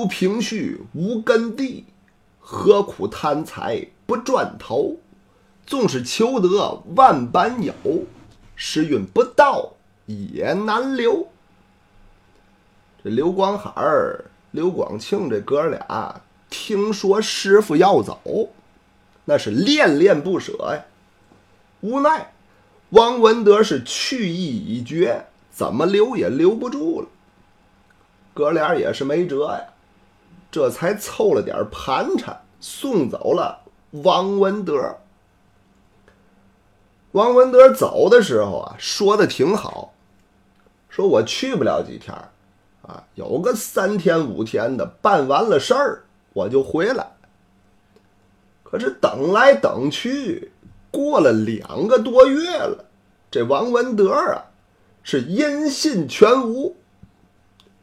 [0.00, 1.84] 人如平絮无根蒂，
[2.38, 4.96] 何苦贪财不转头？
[5.66, 7.74] 纵是求得万般有，
[8.56, 9.74] 时运不到
[10.06, 11.28] 也难留。
[13.04, 18.48] 这刘光海儿、刘广庆这哥俩听说师傅要走，
[19.26, 20.84] 那是恋恋不舍呀。
[21.82, 22.32] 无奈
[22.90, 27.08] 王文德是去意已决，怎么留也留不住了。
[28.34, 29.60] 哥俩也是没辙呀，
[30.50, 33.60] 这才凑了点盘缠送走了
[33.90, 34.98] 王文德。
[37.12, 39.92] 王文德走的时候啊，说的挺好，
[40.88, 42.14] 说我去不了几天
[42.82, 47.12] 啊，有个三天五天的，办完了事儿我就回来。
[48.62, 50.52] 可是等来等去，
[50.92, 52.84] 过了两个多月了，
[53.28, 54.46] 这王文德啊
[55.02, 56.76] 是音信全无，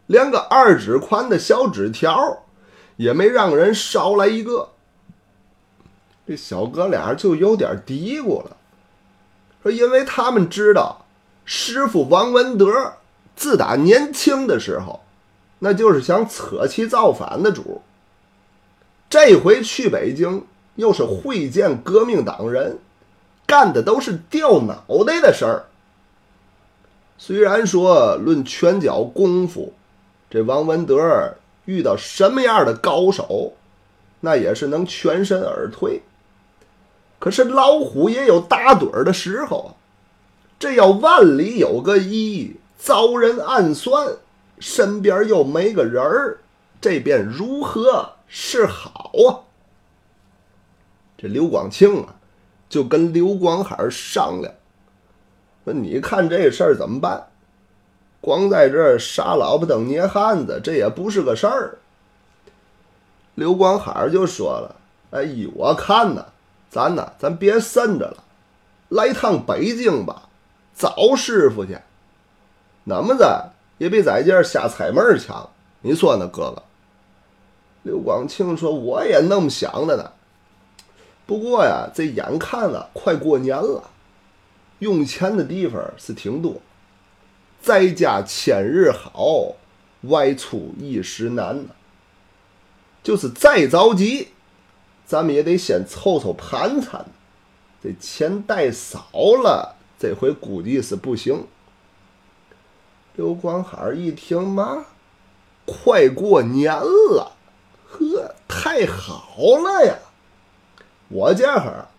[0.05, 2.43] 连个二指宽的小纸条
[2.97, 4.69] 也没让人捎来一个。
[6.27, 8.57] 这小哥俩就有点嘀咕了，
[9.63, 11.05] 说因为他们知道
[11.45, 12.93] 师傅王文德。
[13.39, 15.01] 自打年轻的时候，
[15.59, 17.83] 那就是想扯旗造反的主。
[19.07, 22.79] 这回去北京，又是会见革命党人，
[23.45, 25.65] 干的都是掉脑袋的事儿。
[27.19, 29.71] 虽然说论拳脚功夫，
[30.31, 31.35] 这王文德
[31.67, 33.53] 遇到什么样的高手，
[34.21, 36.01] 那也是能全身而退。
[37.19, 39.69] 可是老虎也有打盹儿的时候啊，
[40.59, 42.55] 这要万里有个一。
[42.79, 44.17] 遭人暗算，
[44.59, 46.37] 身边又没个人儿，
[46.79, 49.41] 这便如何是好啊？
[51.17, 52.15] 这刘广庆啊，
[52.69, 54.53] 就跟刘广海商量，
[55.65, 57.27] 说：“你看这事儿怎么办？
[58.27, 61.77] 光在这儿傻老婆等捏汉子，这也不是个事儿。”
[63.35, 64.75] 刘光海就说了
[65.11, 66.25] ：“哎，依我看呢，
[66.69, 68.23] 咱呢，咱别渗着了，
[68.89, 70.23] 来趟北京吧，
[70.75, 71.77] 找师傅去。”
[72.83, 75.49] 那么着也比在这瞎猜门强，
[75.79, 76.63] 你说呢，哥哥？
[77.83, 80.11] 刘广庆说：“我也那么想的呢。
[81.25, 83.81] 不过呀，这眼看啊，快过年了，
[84.79, 86.61] 用钱的地方是挺多，
[87.67, 89.57] 在家千日好，
[90.03, 91.71] 外出一时难呢。
[93.03, 94.29] 就是再着急，
[95.05, 97.05] 咱们也得先凑凑盘缠，
[97.83, 99.09] 这钱带少
[99.43, 101.45] 了，这回估计是不行。”
[103.17, 104.85] 刘光海一听嘛，
[105.65, 107.33] 快过年了，
[107.85, 109.97] 呵，太好了呀！
[111.09, 111.89] 我这哈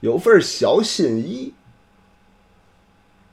[0.00, 1.54] 有份小心意，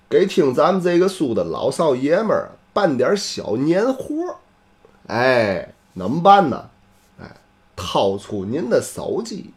[0.09, 4.37] 给听咱们这个书的老少爷们儿办点小年货。
[5.07, 6.69] 哎，怎么办呢？
[7.19, 7.35] 哎，
[7.75, 9.51] 掏出您的手机，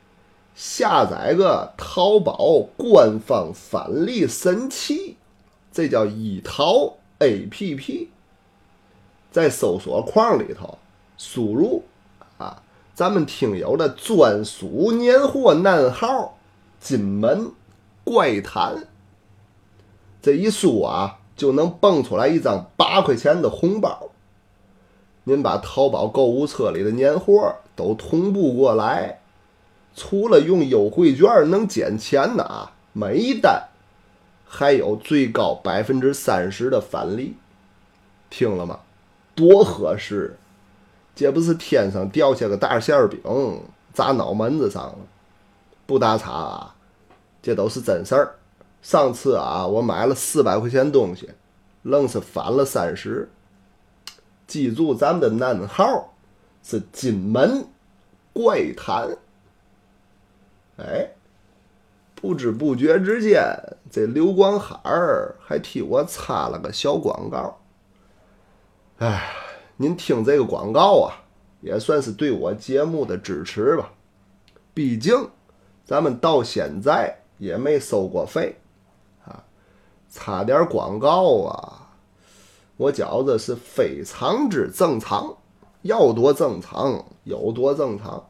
[0.54, 5.16] 下载个淘宝官方返利神器，
[5.72, 6.94] 这叫一淘。
[7.22, 8.08] A P P，
[9.30, 10.78] 在搜索框里头
[11.18, 11.84] 输入
[12.38, 12.62] 啊，
[12.94, 16.38] 咱们听友的专属年货暗号
[16.80, 17.52] “金门
[18.04, 18.88] 怪谈”，
[20.22, 24.10] 这一输啊，就能蹦出来一张八块钱的红包。
[25.24, 29.20] 您把淘宝购物车里的年货都同步过来，
[29.94, 33.68] 除了用优惠券能减钱的啊，每一单。
[34.52, 37.36] 还有最高百分之三十的返利，
[38.30, 38.80] 听了吗？
[39.36, 40.36] 多合适！
[41.14, 43.20] 这不是天上掉下个大馅饼
[43.92, 44.98] 砸脑门子上了？
[45.86, 46.74] 不打岔啊，
[47.40, 48.34] 这都是真事儿。
[48.82, 51.30] 上次啊，我买了四百块钱东西，
[51.82, 53.30] 愣是返了三十。
[54.46, 56.14] 记住咱们的暗号
[56.62, 57.66] 是“金门
[58.32, 59.16] 怪谈”。
[60.78, 61.10] 哎。
[62.22, 63.42] 不知不觉之间，
[63.90, 67.58] 这刘光海儿还替我插了个小广告。
[68.98, 69.32] 哎，
[69.78, 71.16] 您听这个广告啊，
[71.62, 73.90] 也算是对我节目的支持吧。
[74.74, 75.30] 毕竟
[75.82, 78.59] 咱们到现在也没收过费，
[80.10, 81.88] 插点广告啊，
[82.76, 85.36] 我觉着是非常之正常，
[85.82, 88.26] 要多正常有多正常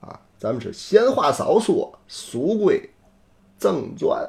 [0.00, 0.20] 啊。
[0.38, 2.90] 咱们是闲话少说，书归。
[3.58, 4.28] 正传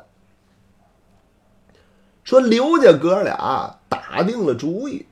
[2.24, 5.08] 说刘家哥俩打定了主意，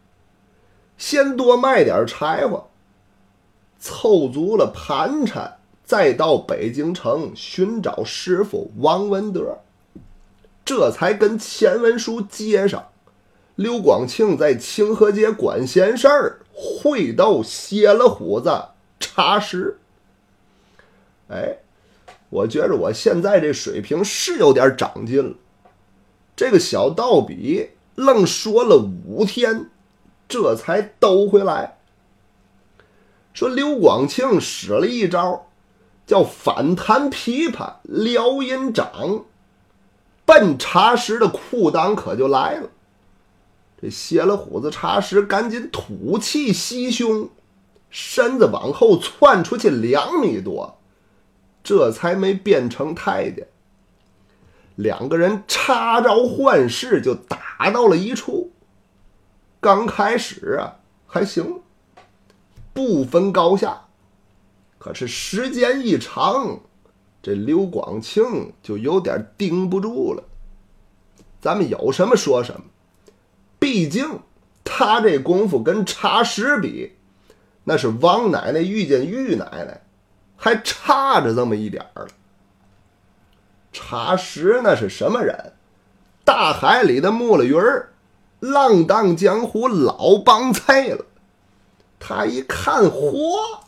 [0.95, 2.67] 先多卖点柴火，
[3.79, 9.57] 凑足了盘缠，再到北京城寻找师傅王文德，
[10.63, 12.89] 这才跟钱文书接上。
[13.55, 18.49] 刘广庆在清河街管闲事儿，会斗歇了虎子
[18.99, 19.77] 茶食。
[21.27, 21.57] 哎，
[22.29, 25.35] 我觉着我现在这水平是有点长进了。
[26.35, 29.69] 这个小道比愣说了五天，
[30.27, 31.77] 这才兜回来。
[33.33, 35.47] 说刘广庆使了一招，
[36.07, 39.25] 叫反弹琵琶撩阴掌，
[40.25, 42.69] 奔茶石的裤裆可就来了。
[43.81, 47.29] 这歇了虎子茶石赶紧吐气吸胸，
[47.89, 50.77] 身子往后窜出去两米多。
[51.63, 53.47] 这才没变成太监。
[54.75, 58.51] 两个人插招换式，就打到了一处。
[59.59, 61.62] 刚开始啊还行，
[62.73, 63.81] 不分高下。
[64.79, 66.62] 可是时间一长，
[67.21, 70.23] 这刘广庆就有点顶不住了。
[71.39, 72.62] 咱们有什么说什么，
[73.59, 74.19] 毕竟
[74.63, 76.94] 他这功夫跟茶石比，
[77.63, 79.81] 那是王奶奶遇见玉奶奶。
[80.44, 82.09] 还差着这么一点儿了。
[83.71, 85.53] 茶石那是什么人？
[86.25, 87.94] 大海里的木了鱼儿，
[88.39, 91.06] 浪荡江湖老帮菜了。
[92.00, 93.59] 他一看，嚯，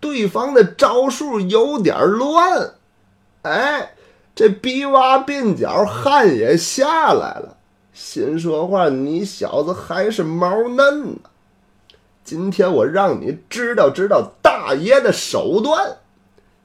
[0.00, 2.74] 对方的招数有点乱，
[3.42, 3.94] 哎，
[4.34, 7.56] 这鼻洼鬓角汗也下来了，
[7.92, 11.18] 心说话：你小子还是毛嫩呢。
[12.22, 15.96] 今天我让你知道知道大爷的手段。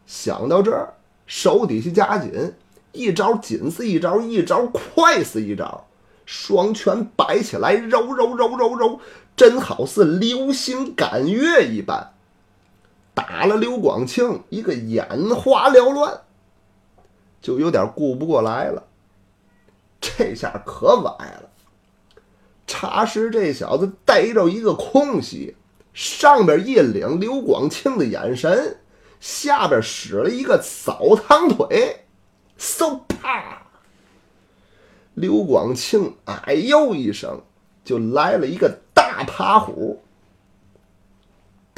[0.05, 0.93] 想到这儿，
[1.25, 2.53] 手底下加紧，
[2.91, 5.87] 一招紧似一招，一招快似一招，
[6.25, 8.99] 双拳摆起来，揉揉揉揉揉，
[9.35, 12.12] 真好似流星赶月一般，
[13.13, 16.21] 打了刘广庆一个眼花缭乱，
[17.41, 18.83] 就有点顾不过来了。
[20.01, 21.49] 这下可崴了。
[22.65, 25.55] 茶师这小子逮着一个空隙，
[25.93, 28.77] 上边一领刘广庆的眼神，
[29.19, 32.05] 下边使了一个扫堂腿，
[32.57, 33.61] 嗖啪！
[35.13, 37.41] 刘广庆哎呦一声，
[37.85, 40.01] 就来了一个大趴虎。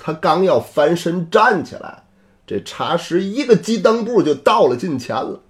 [0.05, 2.03] 他刚要翻身站起来，
[2.45, 5.41] 这茶师一个急蹬步就到了近前了。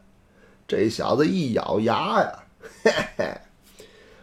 [0.66, 2.40] 这小子一咬牙呀，
[2.81, 3.42] 嘿嘿。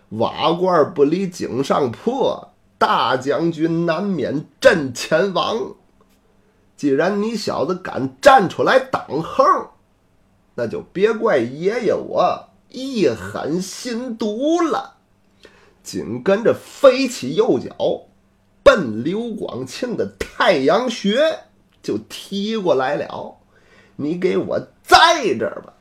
[0.08, 5.74] 瓦罐不离井上破，大将军难免阵前亡。
[6.78, 9.44] 既然你小子敢站出来挡横，
[10.54, 14.94] 那就别怪爷爷我一狠心毒了。
[15.82, 18.06] 紧跟着飞起右脚，
[18.72, 21.40] 奔刘广庆的太阳穴
[21.82, 23.36] 就踢过来了。
[23.96, 25.74] 你给我在这儿吧。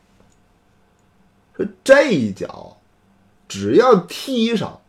[1.55, 2.77] 说这一脚。
[3.47, 4.79] 只要踢上，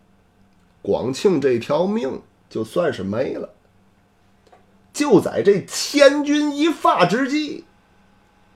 [0.82, 3.50] 广庆这条命就算是没了。
[4.92, 7.64] 就在这千钧一发之际，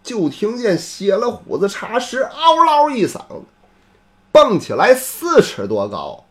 [0.05, 3.43] 就听见歇了虎子茶石嗷嗷一嗓子，
[4.31, 6.26] 蹦起来四尺多高，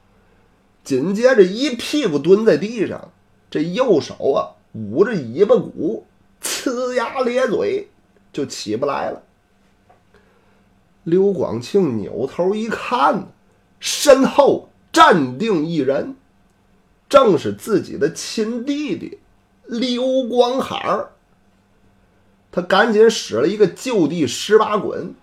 [0.86, 3.12] 紧接着一屁股蹲在地上，
[3.50, 6.06] 这右手啊捂着尾巴骨，
[6.42, 7.90] 呲牙咧嘴，
[8.32, 9.22] 就起不来了。
[11.04, 13.28] 刘广庆扭头一看。
[13.78, 16.16] 身后站定一人，
[17.08, 19.20] 正是自己的亲弟弟
[19.66, 21.12] 刘光海儿。
[22.52, 25.14] 他赶紧使了一个就地十八滚，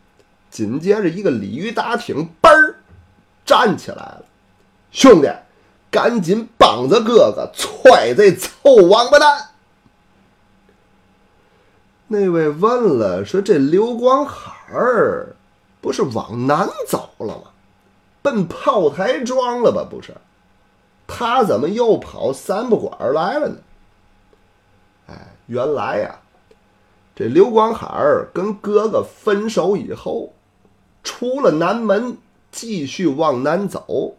[0.49, 2.77] 紧接着一个鲤鱼打挺，嘣儿
[3.45, 4.25] 站起来了。
[4.93, 5.29] 兄弟，
[5.93, 9.51] 赶紧帮着哥哥踹这臭王八蛋！
[12.09, 15.37] 那位问了，说这刘光海儿
[15.83, 17.45] 不是往南走了吗？
[18.23, 19.87] 奔炮台庄了吧？
[19.89, 20.17] 不是，
[21.07, 23.57] 他怎么又跑三不管来了呢？
[25.09, 26.21] 哎，原来呀，
[27.15, 30.33] 这刘光海儿跟哥哥分手以后，
[31.03, 32.17] 出了南门，
[32.51, 34.15] 继续往南走，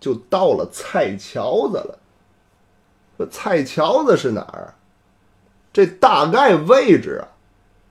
[0.00, 1.98] 就到了蔡桥子了。
[3.18, 4.74] 这蔡桥子是哪儿？
[5.72, 7.28] 这大概位置啊，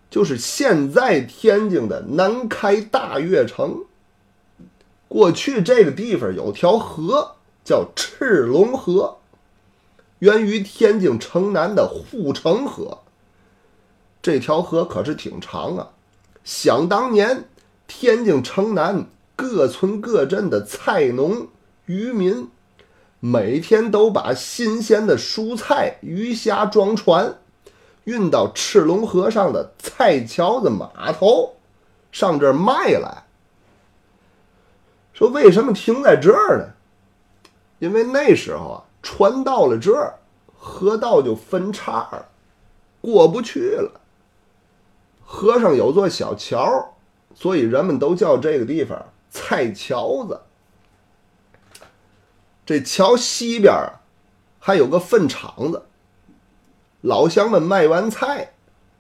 [0.10, 3.86] 就是现在天津的南开大悦城。
[5.08, 9.18] 过去这个地方有条河叫赤龙河，
[10.20, 13.00] 源于天津城南的护城河。
[14.22, 15.90] 这条河可是挺长啊！
[16.44, 17.46] 想当年，
[17.88, 21.48] 天津城南各村各镇的菜农
[21.90, 22.52] 渔民，
[23.20, 27.40] 每天都把新鲜的蔬菜、鱼虾装船，
[28.04, 31.56] 运到赤龙河上的蔡桥子码头，
[32.12, 33.24] 上这儿卖来。
[35.14, 36.74] 说为什么停在这儿呢？
[37.80, 40.14] 因为那时候啊，船到了这儿，
[40.60, 42.28] 河道就分叉了，
[43.02, 44.00] 过不去了。
[45.26, 46.94] 河上有座小桥，
[47.34, 50.40] 所以人们都叫这个地方“菜桥子”。
[52.70, 53.74] 这桥西边
[54.60, 55.86] 还有个粪场子，
[57.02, 58.52] 老乡们卖完菜，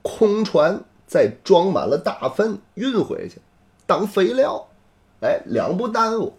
[0.01, 3.39] 空船再装满了大粪运回去
[3.85, 4.69] 当肥料，
[5.21, 6.33] 哎，两不耽误。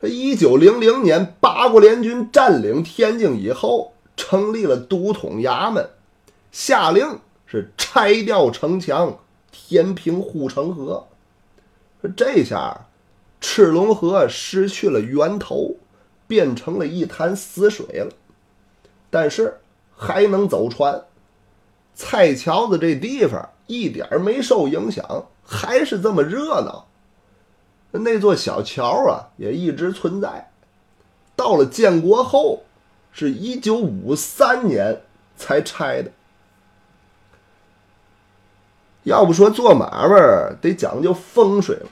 [0.00, 5.90] 这一九零零年，八国联军占领天津以后，成立了都统衙门，
[6.52, 9.18] 下令是拆掉城墙，
[9.50, 11.08] 填平护城河。
[12.16, 12.86] 这下，
[13.40, 15.74] 赤龙河失去了源头。
[16.26, 18.10] 变成了一潭死水了，
[19.10, 19.58] 但是
[19.96, 21.04] 还能走船。
[21.94, 26.86] 蔡桥子这地方一点没受影响，还是这么热闹。
[27.92, 30.50] 那座小桥啊，也一直存在。
[31.34, 32.64] 到了建国后，
[33.12, 35.02] 是一九五三年
[35.36, 36.10] 才拆的。
[39.04, 41.88] 要不说做买卖得讲究风水了，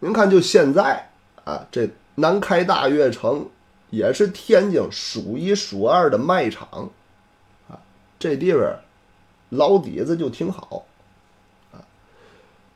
[0.00, 1.10] 您看，就现在
[1.44, 1.88] 啊，这。
[2.16, 3.48] 南开大悦城
[3.90, 6.90] 也是天津数一数二的卖场，
[7.68, 7.78] 啊，
[8.18, 8.62] 这地方
[9.48, 10.84] 老底子就挺好，
[11.72, 11.82] 啊，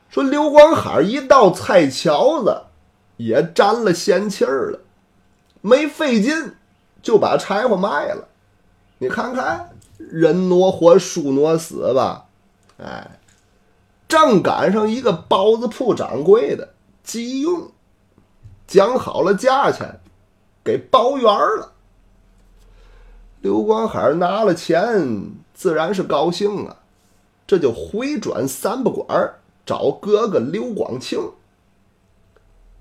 [0.09, 2.63] 说刘光海一到菜桥子
[3.17, 4.81] 也沾了仙气儿了，
[5.61, 6.55] 没费劲
[7.03, 8.29] 就把柴火卖了，
[8.99, 12.27] 你看看人挪活，树挪死吧，
[12.79, 13.19] 哎，
[14.09, 17.71] 正赶上一个包子铺掌柜的急用。
[18.69, 19.99] 讲好了价钱，
[20.63, 21.73] 给包圆了。
[23.41, 26.77] 刘光海拿了钱，自然是高兴啊，
[27.47, 29.35] 这就回转三不管
[29.65, 31.33] 找哥哥刘广庆。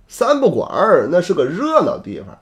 [0.10, 2.38] 三不管那是个热闹地方，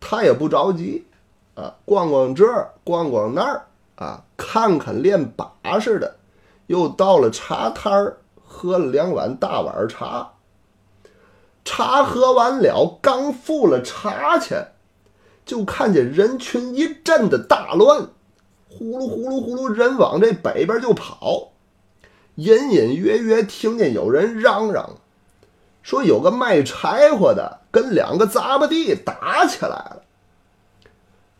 [0.00, 1.06] 他也不着急
[1.54, 6.16] 啊，逛逛这儿，逛逛那儿啊，看看练把式的，
[6.66, 10.32] 又到了茶摊儿，喝了两碗大碗茶。
[11.64, 14.72] 茶喝完了，刚付了茶钱，
[15.46, 18.08] 就看见人群一阵的大乱，
[18.68, 21.52] 呼噜呼噜呼噜，人往这北边就跑。
[22.36, 24.96] 隐隐约约听见有人嚷嚷，
[25.82, 30.02] 说有个卖柴火的跟两个杂巴地打起来了。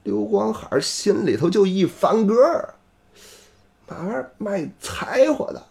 [0.05, 2.75] 刘光海心里头就一翻个儿，
[3.89, 5.65] 嘛玩意儿卖柴火的，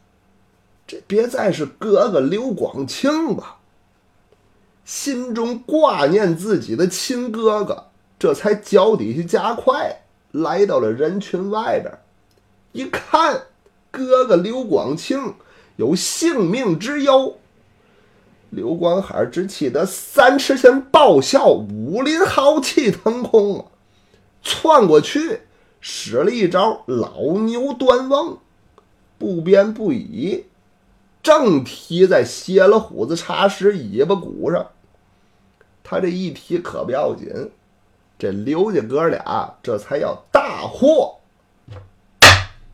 [0.86, 3.60] 这别再是哥哥刘广庆吧？
[4.86, 7.86] 心中挂念自己的亲哥哥，
[8.20, 11.98] 这才脚底下加快，来到了人群外边。
[12.74, 13.44] 一看，
[13.92, 15.36] 哥哥刘广庆
[15.78, 17.38] 有性命之忧。
[18.50, 23.66] 刘光海只气得三尺前爆笑，武林豪气腾空啊！
[24.44, 25.42] 窜过去，
[25.80, 28.38] 使了一招老牛端瓮，
[29.18, 30.46] 不偏不倚。
[31.24, 34.68] 正踢在歇了虎子茶石尾巴骨上，
[35.84, 37.52] 他这一提可不要紧，
[38.18, 41.18] 这刘家哥俩这才要大祸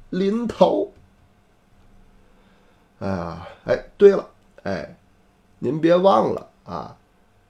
[0.09, 0.91] 临头。
[2.99, 4.29] 哎呀，哎，对了，
[4.63, 4.95] 哎，
[5.59, 6.95] 您别忘了啊，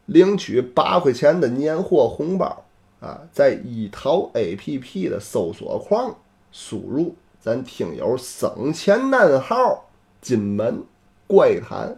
[0.05, 2.63] 领取八块钱的年货红包
[2.99, 6.15] 啊，在一淘 APP 的搜索框
[6.51, 9.85] 输入咱听友省钱暗号。
[10.21, 10.83] 金门
[11.27, 11.97] 怪谈，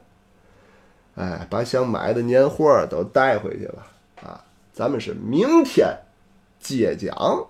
[1.15, 3.86] 哎，把想买的年货都带回去了
[4.24, 4.44] 啊！
[4.74, 5.98] 咱们是明天
[6.60, 7.48] 接讲。